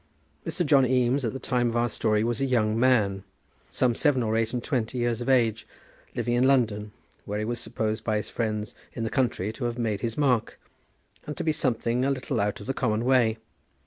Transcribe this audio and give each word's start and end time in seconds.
Mr. 0.47 0.65
John 0.65 0.83
Eames 0.83 1.23
at 1.23 1.31
the 1.31 1.37
time 1.37 1.69
of 1.69 1.75
our 1.75 1.87
story 1.87 2.23
was 2.23 2.41
a 2.41 2.45
young 2.45 2.79
man, 2.79 3.23
some 3.69 3.93
seven 3.93 4.23
or 4.23 4.35
eight 4.35 4.51
and 4.51 4.63
twenty 4.63 4.97
years 4.97 5.21
of 5.21 5.29
age, 5.29 5.67
living 6.15 6.33
in 6.33 6.43
London, 6.47 6.91
where 7.25 7.37
he 7.37 7.45
was 7.45 7.59
supposed 7.59 8.03
by 8.03 8.17
his 8.17 8.27
friends 8.27 8.73
in 8.93 9.03
the 9.03 9.11
country 9.11 9.53
to 9.53 9.65
have 9.65 9.77
made 9.77 10.01
his 10.01 10.17
mark, 10.17 10.59
and 11.27 11.37
to 11.37 11.43
be 11.43 11.51
something 11.51 12.03
a 12.03 12.09
little 12.09 12.39
out 12.39 12.59
of 12.59 12.65
the 12.65 12.73
common 12.73 13.05
way. 13.05 13.37